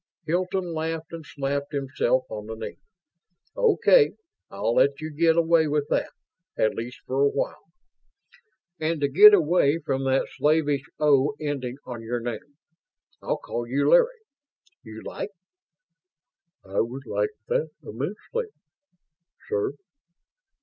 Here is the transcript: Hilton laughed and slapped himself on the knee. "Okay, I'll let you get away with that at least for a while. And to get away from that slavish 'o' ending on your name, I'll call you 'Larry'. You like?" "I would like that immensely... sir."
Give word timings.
Hilton 0.25 0.73
laughed 0.73 1.13
and 1.13 1.23
slapped 1.23 1.73
himself 1.73 2.25
on 2.27 2.47
the 2.47 2.55
knee. 2.55 2.79
"Okay, 3.55 4.13
I'll 4.49 4.73
let 4.73 4.99
you 4.99 5.11
get 5.11 5.37
away 5.37 5.67
with 5.67 5.89
that 5.89 6.09
at 6.57 6.73
least 6.73 7.01
for 7.05 7.21
a 7.23 7.27
while. 7.29 7.71
And 8.79 8.99
to 9.01 9.07
get 9.07 9.31
away 9.35 9.77
from 9.77 10.03
that 10.05 10.25
slavish 10.35 10.81
'o' 10.99 11.35
ending 11.39 11.77
on 11.85 12.01
your 12.01 12.19
name, 12.19 12.57
I'll 13.21 13.37
call 13.37 13.67
you 13.67 13.87
'Larry'. 13.87 14.23
You 14.81 15.03
like?" 15.03 15.29
"I 16.65 16.79
would 16.79 17.05
like 17.05 17.35
that 17.49 17.69
immensely... 17.83 18.47
sir." 19.47 19.73